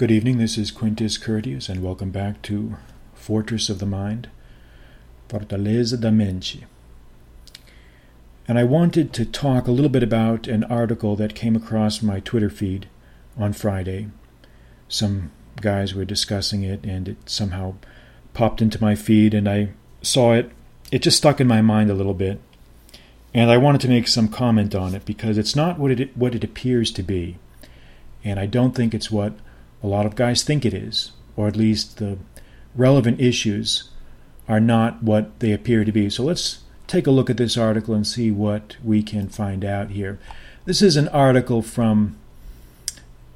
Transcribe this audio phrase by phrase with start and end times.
[0.00, 2.76] Good evening, this is Quintus Curtius, and welcome back to
[3.12, 4.30] Fortress of the Mind,
[5.28, 6.64] Fortaleza da Mente.
[8.48, 12.18] And I wanted to talk a little bit about an article that came across my
[12.18, 12.88] Twitter feed
[13.36, 14.08] on Friday.
[14.88, 17.74] Some guys were discussing it, and it somehow
[18.32, 19.68] popped into my feed, and I
[20.00, 20.50] saw it.
[20.90, 22.40] It just stuck in my mind a little bit.
[23.34, 26.34] And I wanted to make some comment on it because it's not what it, what
[26.34, 27.36] it appears to be.
[28.24, 29.34] And I don't think it's what
[29.82, 32.18] a lot of guys think it is, or at least the
[32.74, 33.90] relevant issues
[34.48, 36.10] are not what they appear to be.
[36.10, 39.90] So let's take a look at this article and see what we can find out
[39.90, 40.18] here.
[40.64, 42.16] This is an article from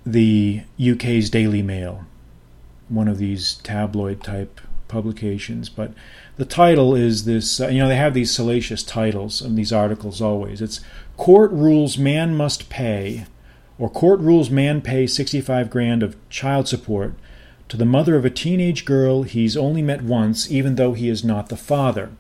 [0.05, 2.05] the UK's Daily Mail,
[2.89, 5.69] one of these tabloid type publications.
[5.69, 5.93] But
[6.37, 10.21] the title is this uh, you know, they have these salacious titles in these articles
[10.21, 10.61] always.
[10.61, 10.81] It's
[11.17, 13.27] Court Rules Man Must Pay
[13.79, 17.15] or court rules man pay 65 grand of child support
[17.69, 21.25] to the mother of a teenage girl he's only met once, even though he is
[21.25, 22.11] not the father.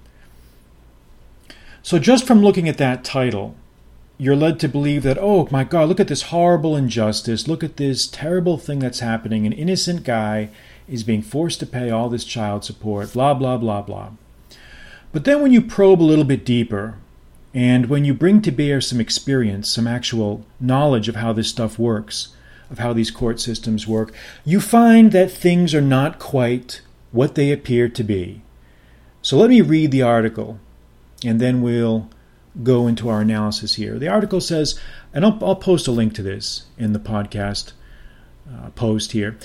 [1.83, 3.55] So, just from looking at that title,
[4.17, 7.47] you're led to believe that, oh my God, look at this horrible injustice.
[7.47, 9.45] Look at this terrible thing that's happening.
[9.45, 10.49] An innocent guy
[10.89, 14.11] is being forced to pay all this child support, blah, blah, blah, blah.
[15.13, 16.97] But then when you probe a little bit deeper,
[17.55, 21.79] and when you bring to bear some experience, some actual knowledge of how this stuff
[21.79, 22.35] works,
[22.69, 24.13] of how these court systems work,
[24.45, 28.43] you find that things are not quite what they appear to be.
[29.23, 30.59] So let me read the article,
[31.25, 32.11] and then we'll
[32.63, 33.99] go into our analysis here.
[33.99, 34.79] The article says,
[35.13, 37.73] and I'll, I'll post a link to this in the podcast
[38.53, 39.39] uh, post here.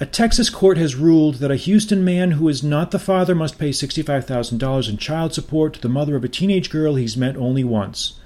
[0.00, 3.58] A Texas court has ruled that a Houston man who is not the father must
[3.58, 7.64] pay $65,000 in child support to the mother of a teenage girl he's met only
[7.64, 8.20] once.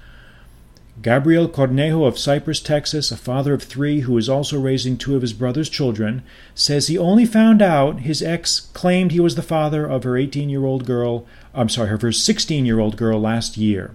[1.01, 5.23] Gabriel Cornejo of Cypress, Texas, a father of three who is also raising two of
[5.23, 6.23] his brother's children,
[6.55, 10.51] says he only found out his ex claimed he was the father of her 18
[10.51, 13.92] year old girl, I'm sorry, of her 16 year old girl last year.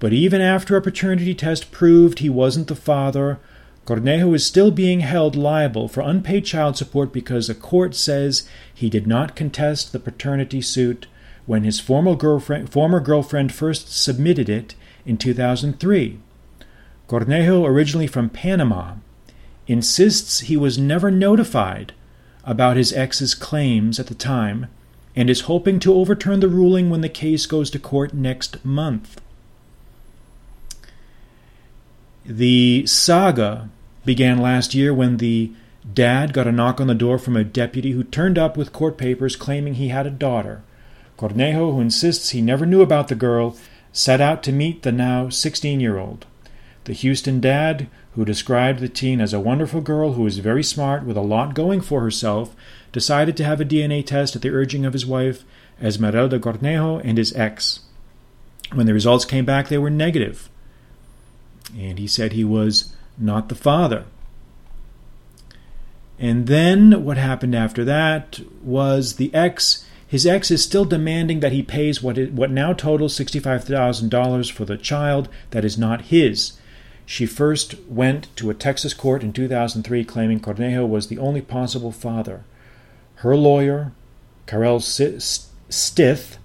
[0.00, 3.38] But even after a paternity test proved he wasn't the father,
[3.86, 8.88] Cornejo is still being held liable for unpaid child support because a court says he
[8.88, 11.06] did not contest the paternity suit
[11.44, 14.74] when his former girlfriend, former girlfriend first submitted it
[15.04, 16.18] in 2003.
[17.08, 18.94] Cornejo, originally from Panama,
[19.66, 21.92] insists he was never notified
[22.44, 24.66] about his ex's claims at the time
[25.14, 29.20] and is hoping to overturn the ruling when the case goes to court next month.
[32.24, 33.68] The saga
[34.04, 35.52] began last year when the
[35.92, 38.96] dad got a knock on the door from a deputy who turned up with court
[38.96, 40.62] papers claiming he had a daughter.
[41.18, 43.56] Cornejo, who insists he never knew about the girl,
[43.92, 46.26] set out to meet the now 16 year old.
[46.84, 51.04] The Houston dad, who described the teen as a wonderful girl who was very smart
[51.04, 52.54] with a lot going for herself,
[52.92, 55.44] decided to have a DNA test at the urging of his wife,
[55.80, 57.80] Esmeralda Cornejo, and his ex.
[58.72, 60.48] When the results came back, they were negative.
[61.76, 64.04] And he said he was not the father.
[66.18, 69.86] And then what happened after that was the ex.
[70.06, 74.64] His ex is still demanding that he pays what it, what now totals $65,000 for
[74.64, 76.52] the child that is not his.
[77.06, 81.92] She first went to a Texas court in 2003 claiming Cornejo was the only possible
[81.92, 82.44] father.
[83.16, 83.92] Her lawyer,
[84.46, 86.38] Karel Stith,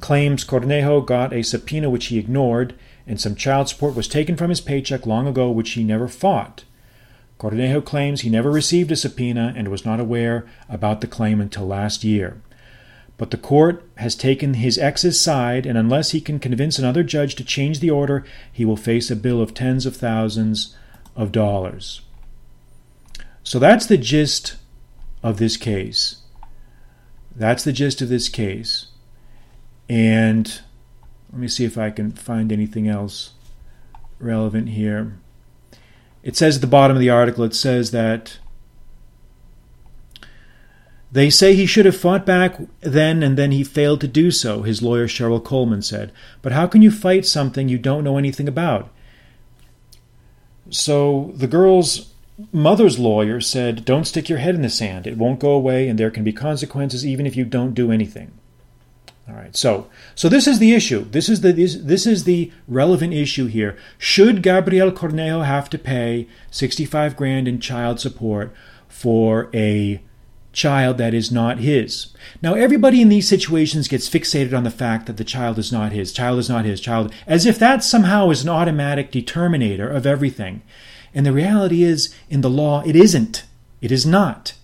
[0.00, 2.74] claims Cornejo got a subpoena which he ignored
[3.06, 6.64] and some child support was taken from his paycheck long ago which he never fought.
[7.38, 11.66] Cornejo claims he never received a subpoena and was not aware about the claim until
[11.66, 12.40] last year.
[13.18, 17.34] But the court has taken his ex's side, and unless he can convince another judge
[17.36, 20.76] to change the order, he will face a bill of tens of thousands
[21.14, 22.02] of dollars.
[23.42, 24.56] So that's the gist
[25.22, 26.22] of this case.
[27.34, 28.86] That's the gist of this case.
[29.88, 30.60] And
[31.32, 33.32] let me see if I can find anything else
[34.18, 35.18] relevant here.
[36.22, 38.38] It says at the bottom of the article, it says that
[41.10, 44.62] they say he should have fought back then and then he failed to do so,
[44.62, 46.12] his lawyer Cheryl Coleman said.
[46.42, 48.90] But how can you fight something you don't know anything about?
[50.70, 52.12] So the girl's
[52.52, 55.06] mother's lawyer said, Don't stick your head in the sand.
[55.06, 58.32] It won't go away, and there can be consequences even if you don't do anything.
[59.28, 59.54] All right.
[59.54, 61.04] So, so this is the issue.
[61.04, 63.76] This is the this, this is the relevant issue here.
[63.98, 68.52] Should Gabriel Cornejo have to pay 65 grand in child support
[68.88, 70.02] for a
[70.52, 72.08] child that is not his?
[72.42, 75.92] Now, everybody in these situations gets fixated on the fact that the child is not
[75.92, 76.12] his.
[76.12, 76.80] Child is not his.
[76.80, 80.62] Child, as if that somehow is an automatic determinator of everything.
[81.14, 83.44] And the reality is, in the law, it isn't.
[83.80, 84.54] It is not.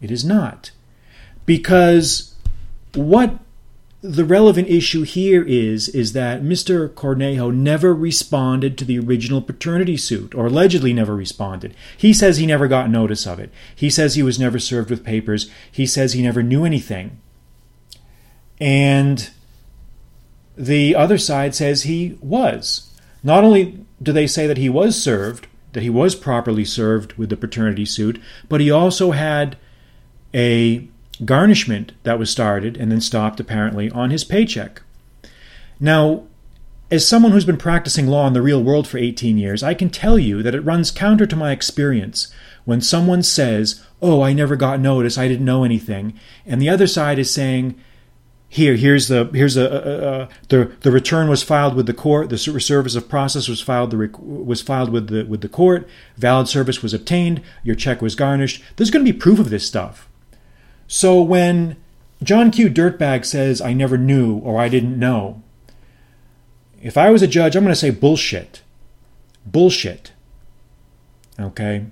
[0.00, 0.70] It is not.
[1.46, 2.34] Because
[2.94, 3.38] what
[4.04, 6.90] the relevant issue here is is that Mr.
[6.90, 11.74] Cornejo never responded to the original paternity suit, or allegedly never responded.
[11.96, 13.50] He says he never got notice of it.
[13.74, 15.50] He says he was never served with papers.
[15.72, 17.18] He says he never knew anything.
[18.60, 19.30] And
[20.54, 22.94] the other side says he was.
[23.22, 27.30] Not only do they say that he was served, that he was properly served with
[27.30, 28.20] the paternity suit,
[28.50, 29.56] but he also had
[30.34, 34.82] a garnishment that was started and then stopped apparently on his paycheck.
[35.78, 36.24] Now,
[36.90, 39.90] as someone who's been practicing law in the real world for 18 years, I can
[39.90, 42.32] tell you that it runs counter to my experience
[42.64, 46.14] when someone says, Oh, I never got notice, I didn't know anything,
[46.46, 47.74] and the other side is saying,
[48.46, 52.28] here here's the here's a, a, a, the the return was filed with the court.
[52.28, 55.88] The service of process was filed the was filed with the with the court.
[56.16, 57.42] Valid service was obtained.
[57.64, 58.62] Your check was garnished.
[58.76, 60.08] There's going to be proof of this stuff
[60.86, 61.76] so when
[62.24, 62.70] John Q.
[62.70, 65.42] Dirtbag says, I never knew or I didn't know,
[66.80, 68.62] if I was a judge, I'm going to say bullshit.
[69.46, 70.12] Bullshit.
[71.38, 71.86] Okay?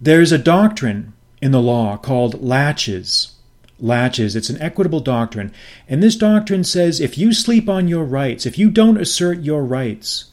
[0.00, 3.34] There's a doctrine in the law called laches.
[3.78, 4.36] Laches.
[4.36, 5.52] It's an equitable doctrine.
[5.88, 9.64] And this doctrine says if you sleep on your rights, if you don't assert your
[9.64, 10.26] rights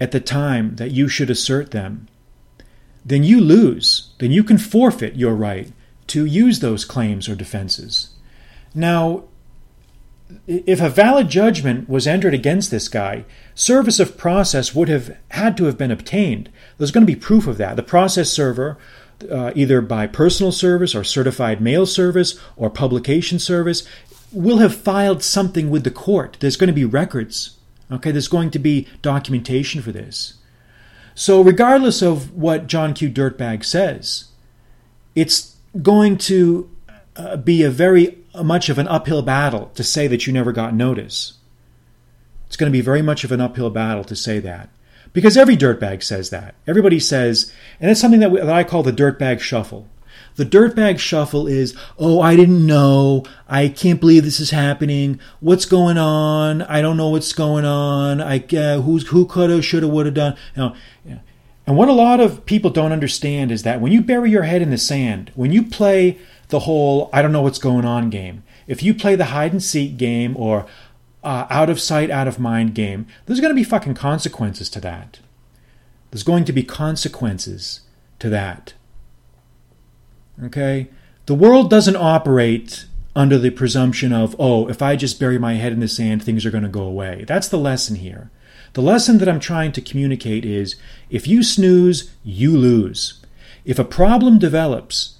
[0.00, 2.08] at the time that you should assert them,
[3.04, 4.10] then you lose.
[4.18, 5.72] Then you can forfeit your right
[6.10, 8.10] to use those claims or defenses.
[8.74, 9.24] Now,
[10.46, 13.24] if a valid judgment was entered against this guy,
[13.54, 16.50] service of process would have had to have been obtained.
[16.78, 17.76] There's going to be proof of that.
[17.76, 18.78] The process server,
[19.30, 23.86] uh, either by personal service or certified mail service or publication service,
[24.32, 26.36] will have filed something with the court.
[26.40, 27.56] There's going to be records.
[27.90, 30.34] Okay, there's going to be documentation for this.
[31.16, 33.10] So, regardless of what John Q.
[33.10, 34.26] Dirtbag says,
[35.16, 35.49] it's
[35.80, 36.70] going to
[37.16, 40.74] uh, be a very much of an uphill battle to say that you never got
[40.74, 41.34] notice.
[42.46, 44.70] It's going to be very much of an uphill battle to say that.
[45.12, 46.54] Because every dirtbag says that.
[46.66, 49.88] Everybody says, and it's something that, we, that I call the dirtbag shuffle.
[50.36, 53.24] The dirtbag shuffle is, oh, I didn't know.
[53.48, 55.18] I can't believe this is happening.
[55.40, 56.62] What's going on?
[56.62, 58.20] I don't know what's going on.
[58.20, 60.36] I uh, who's who could have, should have, would have done.
[60.54, 61.20] You know,
[61.70, 64.60] and what a lot of people don't understand is that when you bury your head
[64.60, 66.18] in the sand, when you play
[66.48, 69.62] the whole I don't know what's going on game, if you play the hide and
[69.62, 70.66] seek game or
[71.22, 74.80] uh, out of sight, out of mind game, there's going to be fucking consequences to
[74.80, 75.20] that.
[76.10, 77.82] There's going to be consequences
[78.18, 78.74] to that.
[80.42, 80.88] Okay?
[81.26, 85.72] The world doesn't operate under the presumption of, oh, if I just bury my head
[85.72, 87.24] in the sand, things are going to go away.
[87.28, 88.32] That's the lesson here.
[88.72, 90.76] The lesson that I'm trying to communicate is
[91.08, 93.20] if you snooze, you lose.
[93.64, 95.18] If a problem develops,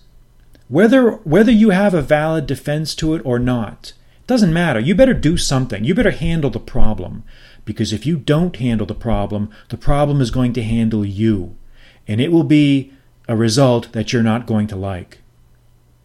[0.69, 3.93] whether whether you have a valid defense to it or not,
[4.29, 4.79] doesn't matter.
[4.79, 5.82] You better do something.
[5.82, 7.25] You better handle the problem.
[7.64, 11.56] Because if you don't handle the problem, the problem is going to handle you.
[12.06, 12.93] And it will be
[13.29, 15.19] a result that you're not going to like.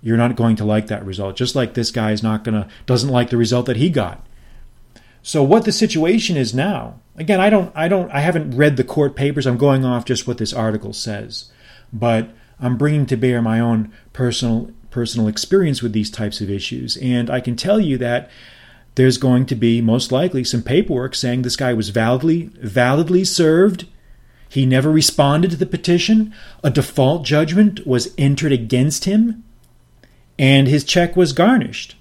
[0.01, 1.35] You're not going to like that result.
[1.35, 4.25] Just like this guy is not gonna doesn't like the result that he got.
[5.25, 8.83] So what the situation is now, again, I don't, I don't, I haven't read the
[8.83, 9.47] court papers.
[9.47, 11.51] I'm going off just what this article says,
[11.91, 12.29] but
[12.59, 17.31] I'm bringing to bear my own personal personal experience with these types of issues, and
[17.31, 18.29] I can tell you that
[18.93, 23.87] there's going to be most likely some paperwork saying this guy was validly validly served.
[24.47, 26.35] He never responded to the petition.
[26.63, 29.43] A default judgment was entered against him,
[30.37, 31.95] and his check was garnished.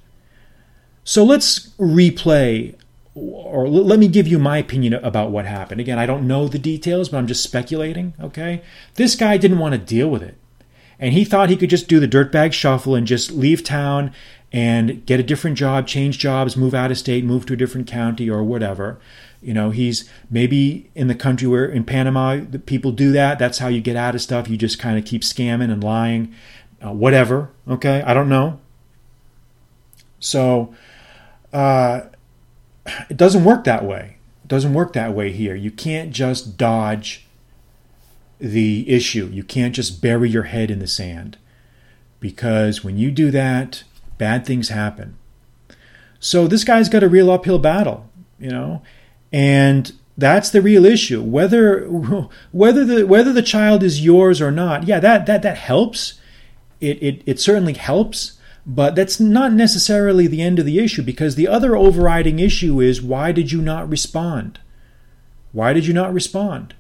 [1.05, 2.75] So let's replay
[3.15, 5.81] or let me give you my opinion about what happened.
[5.81, 8.63] Again, I don't know the details, but I'm just speculating, okay?
[8.95, 10.37] This guy didn't want to deal with it.
[10.99, 14.13] And he thought he could just do the dirtbag shuffle and just leave town
[14.53, 17.87] and get a different job, change jobs, move out of state, move to a different
[17.87, 19.01] county or whatever.
[19.43, 23.39] You know, he's maybe in the country where in Panama the people do that.
[23.39, 24.49] That's how you get out of stuff.
[24.49, 26.35] You just kind of keep scamming and lying,
[26.85, 27.51] uh, whatever.
[27.69, 28.61] Okay, I don't know.
[30.21, 30.75] So,
[31.53, 32.03] uh,
[33.09, 34.17] it doesn't work that way.
[34.45, 35.55] It doesn't work that way here.
[35.55, 37.27] You can't just dodge
[38.39, 39.29] the issue.
[39.33, 41.39] You can't just bury your head in the sand.
[42.21, 43.85] Because when you do that,
[44.19, 45.17] bad things happen.
[46.21, 48.83] So this guy's got a real uphill battle, you know?
[49.33, 51.23] And that's the real issue.
[51.23, 51.81] Whether
[52.53, 56.15] whether the whether the child is yours or not, yeah, that that that helps.
[56.81, 58.39] It it, it certainly helps.
[58.67, 63.03] But that's not necessarily the end of the issue because the other overriding issue is
[63.03, 64.59] why did you not respond?
[65.53, 66.75] Why did you not respond?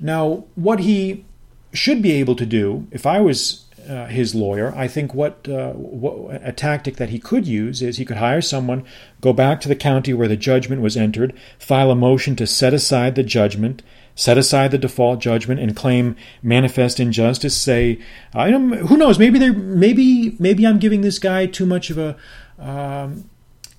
[0.00, 1.24] Now, what he
[1.72, 5.72] should be able to do, if I was uh, his lawyer, I think what, uh,
[5.72, 8.84] what, a tactic that he could use is he could hire someone,
[9.20, 12.74] go back to the county where the judgment was entered, file a motion to set
[12.74, 13.82] aside the judgment,
[14.14, 17.56] set aside the default judgment, and claim manifest injustice.
[17.56, 17.98] Say,
[18.34, 19.18] I don't who knows?
[19.18, 22.16] Maybe they maybe maybe I'm giving this guy too much of a
[22.58, 23.28] um,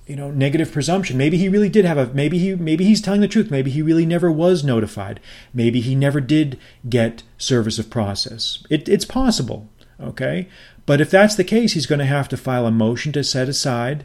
[0.06, 1.16] you know negative presumption.
[1.16, 3.50] Maybe he really did have a maybe he maybe he's telling the truth.
[3.50, 5.20] Maybe he really never was notified.
[5.54, 6.58] Maybe he never did
[6.88, 8.64] get service of process.
[8.70, 9.68] It, it's possible
[10.02, 10.48] okay?
[10.84, 13.48] But if that's the case he's going to have to file a motion to set
[13.48, 14.04] aside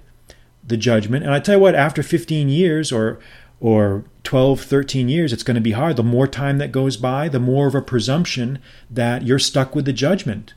[0.66, 1.24] the judgment.
[1.24, 3.20] And i tell you what after 15 years or
[3.60, 7.28] or 12 13 years it's going to be hard the more time that goes by
[7.28, 8.60] the more of a presumption
[8.90, 10.54] that you're stuck with the judgment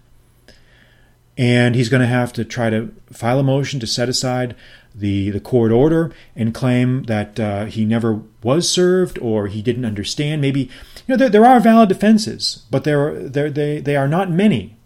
[1.41, 4.55] and he's going to have to try to file a motion to set aside
[4.95, 9.85] the, the court order and claim that uh, he never was served or he didn't
[9.87, 10.43] understand.
[10.43, 10.69] Maybe, you
[11.09, 14.77] know, there, there are valid defenses, but there, there, they, they are not many.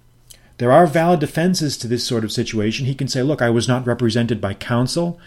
[0.59, 2.87] There are valid defenses to this sort of situation.
[2.87, 5.19] He can say, look, I was not represented by counsel.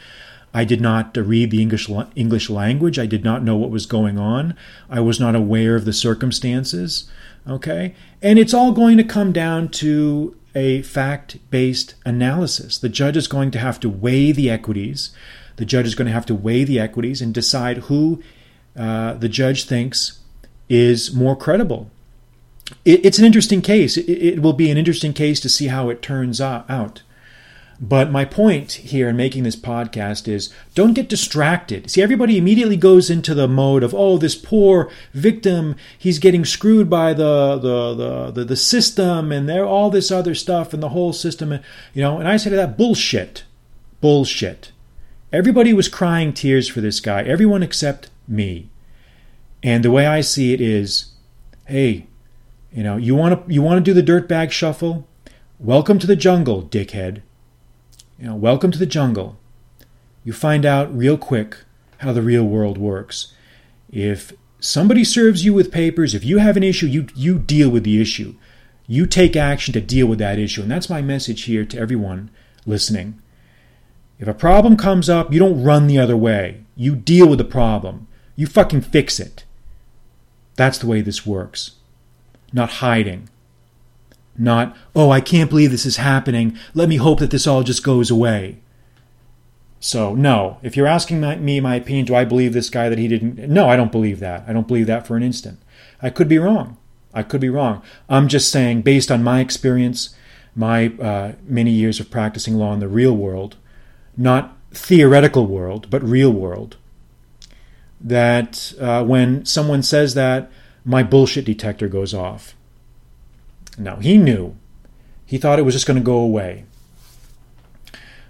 [0.53, 2.97] I did not read the English, English language.
[2.97, 4.55] I did not know what was going on.
[4.89, 7.09] I was not aware of the circumstances.
[7.47, 7.95] Okay?
[8.21, 12.77] And it's all going to come down to a fact based analysis.
[12.77, 15.11] The judge is going to have to weigh the equities.
[15.57, 18.23] The judge is going to have to weigh the equities and decide who
[18.75, 20.19] uh, the judge thinks
[20.69, 21.89] is more credible.
[22.85, 23.97] It, it's an interesting case.
[23.97, 27.01] It, it, will be an interesting case to see how it turns out.
[27.79, 31.91] But my point here in making this podcast is don't get distracted.
[31.91, 36.89] See, everybody immediately goes into the mode of, oh, this poor victim, he's getting screwed
[36.89, 40.89] by the the the the, the system and there all this other stuff and the
[40.89, 41.51] whole system,
[41.93, 42.17] you know.
[42.17, 43.43] And I say to that, bullshit,
[44.01, 44.71] bullshit.
[45.31, 48.69] Everybody was crying tears for this guy, everyone except me.
[49.61, 51.11] And the way I see it is,
[51.65, 52.07] hey,
[52.71, 55.07] you know, you want to you want to do the dirtbag shuffle?
[55.59, 57.21] Welcome to the jungle, dickhead.
[58.19, 59.37] You know, welcome to the jungle.
[60.23, 61.57] You find out real quick
[61.99, 63.33] how the real world works.
[63.91, 67.83] If somebody serves you with papers, if you have an issue, you you deal with
[67.83, 68.33] the issue.
[68.87, 70.63] You take action to deal with that issue.
[70.63, 72.31] And that's my message here to everyone
[72.65, 73.21] listening.
[74.19, 76.63] If a problem comes up, you don't run the other way.
[76.75, 78.07] You deal with the problem.
[78.35, 79.43] You fucking fix it.
[80.55, 81.73] That's the way this works.
[82.51, 83.29] Not hiding,
[84.37, 86.57] not, oh, I can't believe this is happening.
[86.73, 88.59] Let me hope that this all just goes away.
[89.79, 90.57] So, no.
[90.63, 93.37] If you're asking my, me my opinion, do I believe this guy that he didn't?
[93.37, 94.43] No, I don't believe that.
[94.47, 95.59] I don't believe that for an instant.
[96.01, 96.77] I could be wrong.
[97.13, 97.81] I could be wrong.
[98.09, 100.15] I'm just saying, based on my experience,
[100.55, 103.55] my uh, many years of practicing law in the real world,
[104.15, 106.77] not theoretical world, but real world,
[108.01, 110.51] that uh, when someone says that,
[110.85, 112.55] my bullshit detector goes off.
[113.77, 114.55] No, he knew.
[115.25, 116.65] He thought it was just going to go away.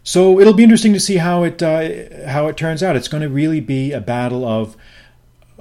[0.04, 2.96] So it'll be interesting to see how it uh, how it turns out.
[2.96, 4.78] It's going to really be a battle of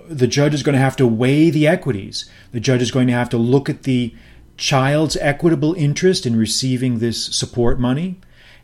[0.09, 2.31] the judge is going to have to weigh the equities.
[2.53, 4.15] The judge is going to have to look at the
[4.57, 8.21] child's equitable interest in receiving this support money,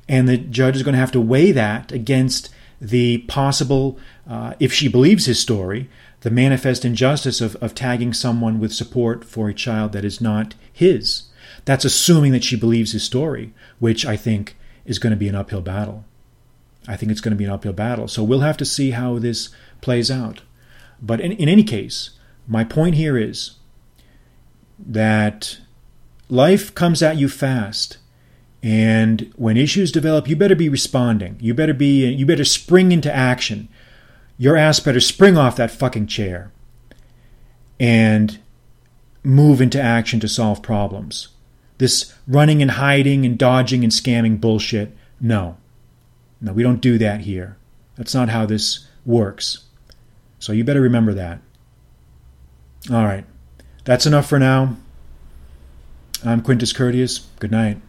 [0.08, 2.48] and the judge is going to have to weigh that against
[2.82, 3.96] the possible,
[4.28, 5.88] uh, if she believes his story,
[6.22, 10.56] the manifest injustice of, of tagging someone with support for a child that is not
[10.72, 11.28] his.
[11.64, 15.36] That's assuming that she believes his story, which I think is going to be an
[15.36, 16.04] uphill battle.
[16.88, 18.08] I think it's going to be an uphill battle.
[18.08, 20.42] So we'll have to see how this plays out.
[21.00, 22.10] But in, in any case,
[22.48, 23.52] my point here is
[24.76, 25.60] that
[26.28, 27.98] life comes at you fast.
[28.62, 31.37] And when issues develop, you better be responding.
[31.40, 33.69] You better be you better spring into action
[34.42, 36.50] your ass better spring off that fucking chair
[37.78, 38.40] and
[39.23, 41.28] move into action to solve problems.
[41.78, 45.59] This running and hiding and dodging and scamming bullshit, no.
[46.40, 47.57] No, we don't do that here.
[47.97, 49.64] That's not how this works.
[50.40, 51.38] So you better remember that.
[52.90, 53.25] All right.
[53.85, 54.76] That's enough for now.
[56.25, 57.26] I'm Quintus Curtius.
[57.38, 57.81] Good night.